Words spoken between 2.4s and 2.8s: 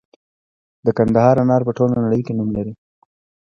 لري.